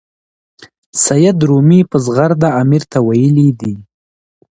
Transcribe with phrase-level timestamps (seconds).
[1.03, 3.75] سید رومي په زغرده امیر ته ویلي دي.